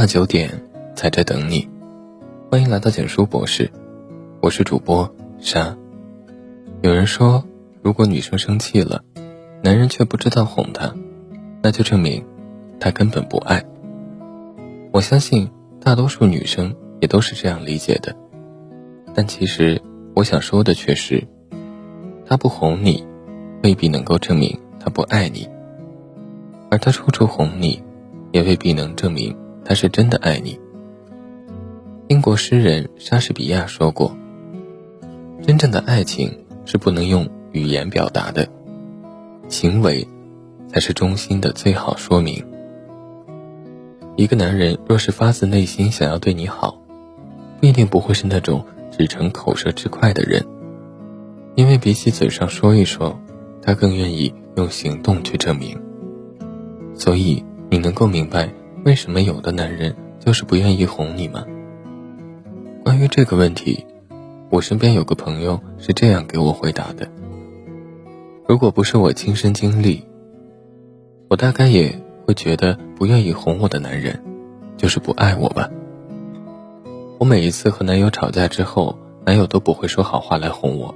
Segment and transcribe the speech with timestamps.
[0.00, 0.50] 晚九点
[0.94, 1.68] 在这等你，
[2.50, 3.70] 欢迎来到简书博士，
[4.40, 5.76] 我是主播沙。
[6.80, 7.44] 有人说，
[7.82, 9.04] 如果女生生气了，
[9.62, 10.94] 男人却不知道哄她，
[11.60, 12.24] 那就证明
[12.80, 13.62] 他根本不爱。
[14.90, 15.50] 我相信
[15.82, 18.16] 大多数女生也都是这样理解的，
[19.14, 19.82] 但其实
[20.14, 21.28] 我想说的却是，
[22.24, 23.06] 他不哄你，
[23.62, 25.46] 未必能够证明他不爱你，
[26.70, 27.82] 而他处处哄你，
[28.32, 29.36] 也未必能证明。
[29.64, 30.58] 他是真的爱你。
[32.08, 34.16] 英国诗人莎士比亚说过
[35.46, 38.48] ：“真正的爱情是不能用语言表达的，
[39.48, 40.06] 行为
[40.68, 42.44] 才是忠心的最好说明。”
[44.16, 46.76] 一个男人若是发自内心想要对你好，
[47.60, 50.44] 必定不会是那种只逞口舌之快的人，
[51.54, 53.18] 因为比起嘴上说一说，
[53.62, 55.80] 他更愿意用行动去证明。
[56.92, 58.52] 所以你能够明白。
[58.82, 61.44] 为什么有的男人就是不愿意哄你吗？
[62.82, 63.84] 关于这个问题，
[64.48, 67.06] 我身边有个朋友是这样给我回答的：
[68.48, 70.02] 如果不是我亲身经历，
[71.28, 74.18] 我大概也会觉得不愿意哄我的男人
[74.78, 75.68] 就是不爱我吧。
[77.18, 80.94] 我每一次和男友吵架之后，男友都不会说好话来哄我，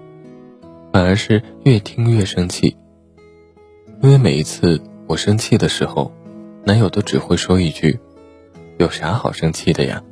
[0.90, 2.78] 反而是越听越生气，
[4.00, 6.10] 因为每一次我生气的时候。
[6.66, 8.00] 男友都只会说一句
[8.80, 10.02] ：“有啥好生气的呀？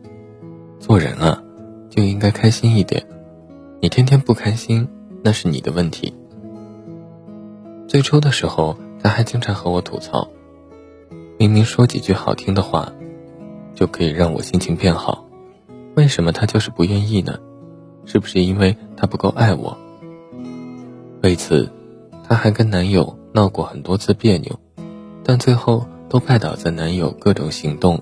[0.79, 1.43] 做人啊，
[1.89, 3.03] 就应该开心一点。
[3.81, 4.87] 你天天不开心，
[5.25, 6.13] 那是你的问题。”
[7.89, 10.29] 最初的时候，他还经常和我吐槽
[11.41, 12.93] ：“明明说几句好听的话，
[13.75, 15.25] 就可以让我心情变好，
[15.95, 17.39] 为什么他就是不愿意呢？
[18.05, 19.75] 是不是因为他不够爱我？”
[21.23, 21.71] 为此，
[22.29, 24.61] 他还跟男友闹过很多次别扭，
[25.25, 25.87] 但最后。
[26.13, 27.99] 都拜倒在男友各种行动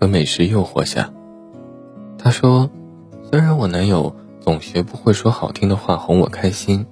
[0.00, 1.08] 和美食诱惑下。
[2.18, 2.68] 她说
[3.30, 6.84] ：“虽然我男友总学不会说好听的话哄我开心，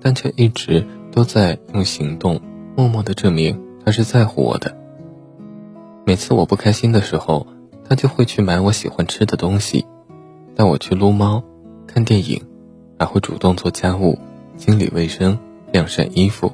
[0.00, 2.40] 但却一直都在用行动
[2.76, 4.76] 默默的证明他是在乎我的。
[6.04, 7.48] 每次我不开心的时候，
[7.88, 9.84] 他就会去买我喜欢吃的东西，
[10.54, 11.42] 带我去撸猫、
[11.88, 12.40] 看电影，
[12.96, 14.16] 还会主动做家务、
[14.56, 15.36] 清理卫生、
[15.72, 16.52] 晾晒衣服。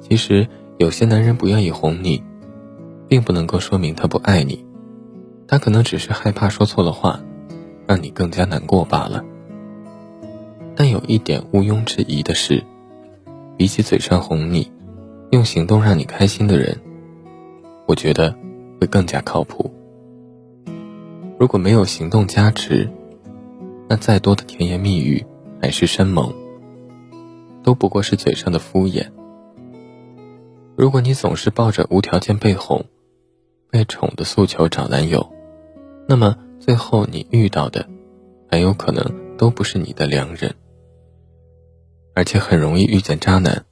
[0.00, 2.22] 其实。”有些男人不愿意哄你，
[3.08, 4.64] 并不能够说明他不爱你，
[5.46, 7.20] 他可能只是害怕说错了话，
[7.86, 9.24] 让你更加难过罢了。
[10.74, 12.64] 但有一点毋庸置疑的是，
[13.56, 14.72] 比起嘴上哄你，
[15.30, 16.76] 用行动让你开心的人，
[17.86, 18.34] 我觉得
[18.80, 19.72] 会更加靠谱。
[21.38, 22.90] 如果没有行动加持，
[23.88, 25.24] 那再多的甜言蜜语、
[25.62, 26.34] 海誓山盟，
[27.62, 29.06] 都不过是嘴上的敷衍。
[30.76, 32.84] 如果你总是抱着无条件被哄、
[33.70, 35.32] 被宠的诉求找男友，
[36.08, 37.88] 那么最后你遇到的
[38.50, 40.54] 很有可能都不是你的良人，
[42.14, 43.64] 而且很容易遇见渣男，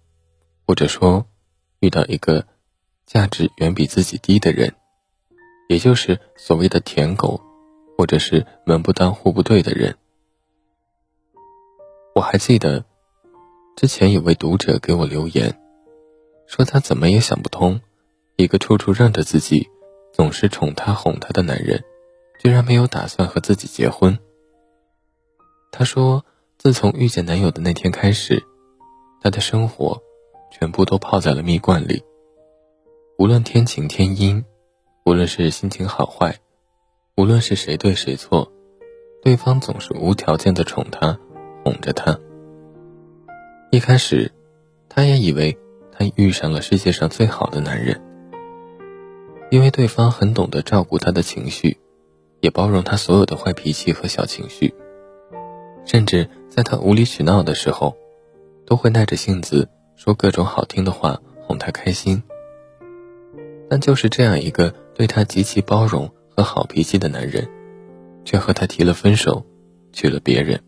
[0.64, 1.26] 或者说
[1.80, 2.46] 遇到一个
[3.04, 4.72] 价值远比自己低的人，
[5.68, 7.40] 也就是所谓的舔狗，
[7.98, 9.96] 或者是门不当户不对的人。
[12.14, 12.84] 我还记得
[13.76, 15.58] 之前有位读者给我留言。
[16.54, 17.80] 说他怎么也想不通，
[18.36, 19.66] 一个处处让着自己，
[20.12, 21.82] 总是宠他哄他的男人，
[22.38, 24.18] 居然没有打算和自己结婚。
[25.70, 26.22] 他说，
[26.58, 28.44] 自从遇见男友的那天开始，
[29.22, 29.98] 他的生活
[30.50, 32.04] 全部都泡在了蜜罐里。
[33.16, 34.44] 无论天晴天阴，
[35.06, 36.38] 无论是心情好坏，
[37.16, 38.52] 无论是谁对谁错，
[39.22, 41.18] 对方总是无条件的宠他，
[41.64, 42.20] 哄着他。
[43.70, 44.30] 一开始，
[44.90, 45.56] 他也以为。
[45.92, 48.00] 他遇上了世界上最好的男人，
[49.50, 51.78] 因为对方很懂得照顾他的情绪，
[52.40, 54.74] 也包容他所有的坏脾气和小情绪，
[55.84, 57.94] 甚至在他无理取闹的时候，
[58.66, 62.22] 都会耐着性子说各种好听的话哄他开心。
[63.68, 67.48] 但就是这样一个对他极其包容和好脾气的男人，
[68.24, 69.44] 却和他提了分手，
[69.92, 70.60] 娶了别人。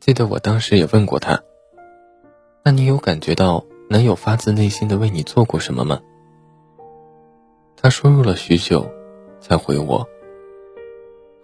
[0.00, 1.42] 记得我当时也问过他。
[2.64, 6.00] 那你有感觉到男友发自内心的为你做过什么吗？
[7.76, 8.88] 他输入了许久，
[9.40, 10.06] 才回我。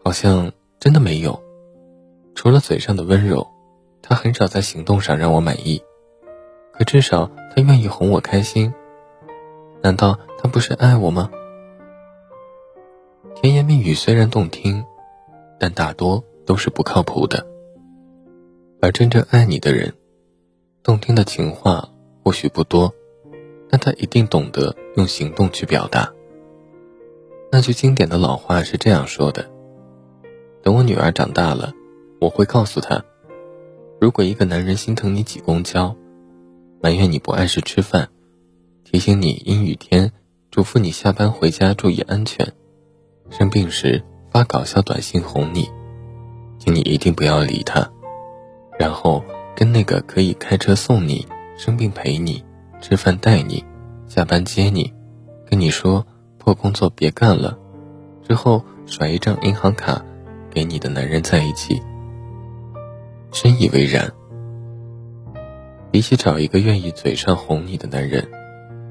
[0.05, 1.43] 好像真的没有，
[2.37, 3.45] 除了嘴上的温柔，
[4.01, 5.83] 他很少在行动上让我满意。
[6.73, 8.73] 可至少他愿意哄我开心，
[9.83, 11.29] 难道他不是爱我吗？
[13.35, 14.85] 甜言蜜语虽然动听，
[15.59, 17.45] 但大多都是不靠谱的。
[18.81, 19.93] 而真正爱你的人。
[20.83, 21.89] 动听的情话
[22.25, 22.95] 或许不多，
[23.69, 26.13] 但他一定懂得用行动去表达。
[27.51, 29.51] 那句经典的老话是这样说的
[30.63, 31.73] ：“等我女儿长大了，
[32.21, 33.03] 我会告诉她，
[34.01, 35.95] 如果一个男人心疼你挤公交，
[36.81, 38.09] 埋怨你不按时吃饭，
[38.85, 40.13] 提醒你阴雨天，
[40.51, 42.53] 嘱咐你下班回家注意安全，
[43.31, 45.71] 生病时发搞笑短信哄你，
[46.59, 47.91] 请你一定不要理他，
[48.79, 49.25] 然后
[49.59, 51.27] 跟那个可以开车送你、
[51.57, 52.45] 生病陪你、
[52.81, 53.65] 吃饭带你、
[54.07, 54.95] 下班接你，
[55.51, 56.07] 跟你说。”
[56.39, 57.59] 破工作别干了，
[58.27, 60.03] 之后甩一张银行卡
[60.51, 61.83] 给你的男人在一起，
[63.33, 64.11] 深以为然。
[65.91, 68.27] 比起找一个愿意嘴上哄你的男人，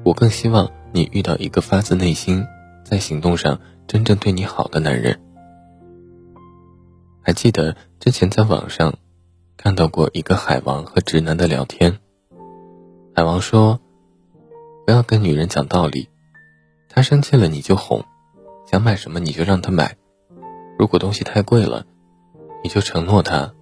[0.04, 2.46] 我更希望你遇到一个发自内心
[2.84, 5.18] 在行动上真正对你好的男人。
[7.22, 8.94] 还记得之前在网上
[9.58, 11.98] 看到过一个海王和直男的聊天，
[13.12, 13.80] 海王说
[14.86, 16.08] ：“不要跟女人讲道理。”
[16.88, 18.04] 她生气了你就哄，
[18.70, 19.96] 想买什么你就让她买，
[20.78, 21.84] 如果东西太贵了，
[22.62, 23.52] 你就承诺他，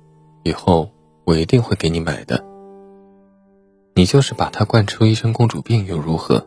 [0.45, 0.91] 以后
[1.25, 2.45] 我一定会给你买的。
[3.95, 6.47] 你就是把他惯出一身公主病又如何？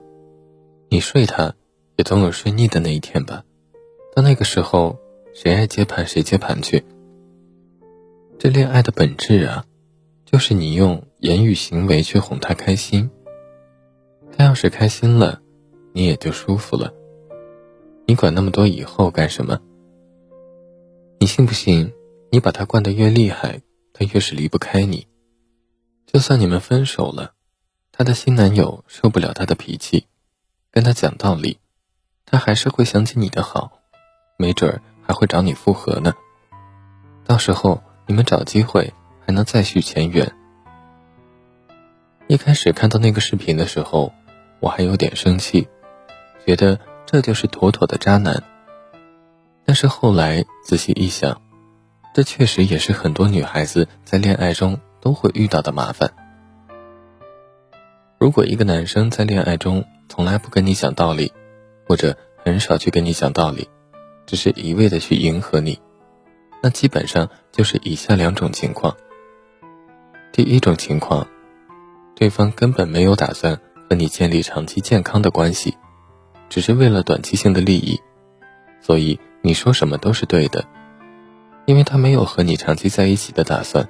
[0.90, 1.56] 你睡他，
[1.96, 3.44] 也总有睡腻的那一天吧。
[4.16, 4.96] 到那个时候，
[5.34, 6.86] 谁爱接盘谁接盘去。
[8.40, 9.66] 这恋爱的本质啊，
[10.24, 13.12] 就是你用言语行为去哄他开心。
[14.32, 15.42] 他要是开心了。
[15.92, 16.94] 你也就舒服了，
[18.06, 19.60] 你管那么多以后干什么？
[21.20, 21.92] 你信不信？
[22.32, 25.08] 你把他惯得越厉害，他越是离不开你。
[26.06, 27.34] 就算你们分手了，
[27.92, 30.06] 他的新男友受不了他的脾气，
[30.72, 31.58] 跟他讲道理，
[32.26, 33.82] 他还是会想起你的好，
[34.38, 36.14] 没准儿还会找你复合呢。
[37.26, 38.92] 到时候你们找机会
[39.24, 40.34] 还能再续前缘。
[42.26, 44.12] 一开始看到那个视频的时候，
[44.60, 45.68] 我还有点生气。
[46.44, 48.42] 觉得这就是妥妥的渣男。
[49.64, 51.40] 但是后来仔细一想，
[52.12, 56.12] 这确实也是很多女孩子在恋爱中都会遇到的麻烦。
[58.18, 61.32] 如果一个男生在恋爱中从来不跟你讲道理，
[61.88, 63.70] 或者很少去跟你讲道理，
[64.26, 65.80] 只是一味的去迎合你，
[66.62, 68.96] 那基本上就是以下两种情况。
[70.32, 71.28] 第一种情况，
[72.16, 73.60] 对方根本没有打算
[73.90, 75.76] 和你建立长期健康的关系。
[76.50, 78.02] 只是为了短期性的利益，
[78.82, 80.66] 所以你说什么都是对的，
[81.66, 83.88] 因为他没有和你长期在一起的打算，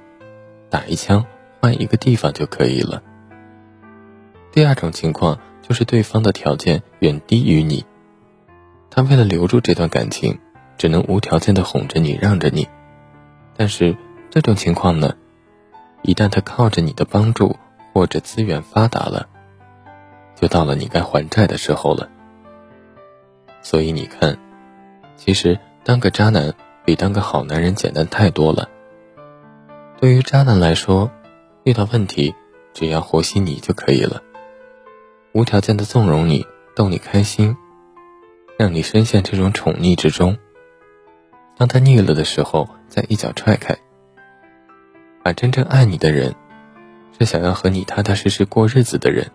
[0.70, 1.26] 打一枪
[1.62, 3.02] 换一个地方就可以了。
[4.52, 7.86] 第二种情况就是对方的条件远低于你，
[8.90, 10.38] 他为了留住这段感情，
[10.80, 12.66] 只能无条件的哄着你让着你，
[13.58, 13.96] 但是
[14.30, 15.14] 这种情况呢，
[16.04, 17.58] 一旦他靠着你的帮助
[17.94, 19.28] 或者资源发达了，
[20.36, 22.10] 就到了你该还债的时候了。
[23.62, 24.40] 所以你看，
[25.18, 26.54] 其实当个渣男
[26.86, 28.70] 比当个好男人简单太多了。
[30.00, 31.12] 对于渣男来说，
[31.66, 32.34] 遇到问题
[32.74, 34.22] 只要和稀泥就可以了，
[35.34, 37.58] 无条件的纵容你，逗你开心，
[38.58, 40.38] 让你深陷这种宠溺之中。
[41.60, 43.78] 当他腻了的时候，再一脚踹开。
[45.24, 46.34] 而真正爱你的人，
[47.20, 49.30] 是想要和你踏踏实实过日子的人，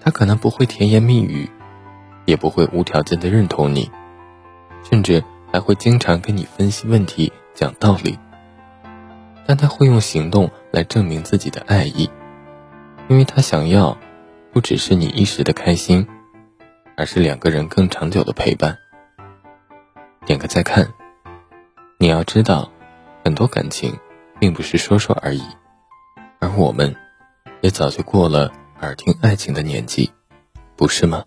[0.00, 1.50] 他可能不会甜言蜜语。
[2.26, 3.88] 也不会无条件的认同你，
[4.82, 5.22] 甚至
[5.52, 8.18] 还会经常跟你分析问题、讲道理。
[9.46, 12.10] 但他会用行动来证明自己的爱意，
[13.06, 13.96] 因为他想要，
[14.52, 16.04] 不只是你一时的开心，
[16.96, 18.76] 而是两个人更长久的陪伴。
[20.24, 20.92] 点个再看，
[21.98, 22.70] 你要知道，
[23.24, 23.98] 很多感情
[24.38, 25.42] 并不是说说而已，
[26.38, 26.94] 而我们，
[27.62, 30.12] 也早就过了耳听爱情的年纪，
[30.76, 31.24] 不是吗？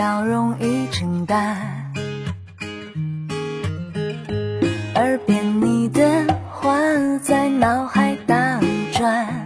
[0.00, 1.58] 较容易承担，
[4.94, 6.72] 耳边你的话
[7.22, 8.58] 在脑海打
[8.94, 9.39] 转，